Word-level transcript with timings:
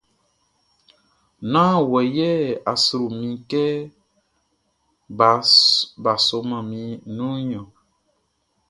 Nán 1.51 1.75
wɔ 1.91 1.99
yɛ 2.17 2.29
a 2.71 2.73
sro 2.85 3.05
mi 3.19 3.29
kɛ 3.49 3.63
bʼa 6.03 6.13
sɔman 6.27 6.63
mi 6.69 6.81
nunʼn 7.15 7.41
niɔn. 7.49 7.67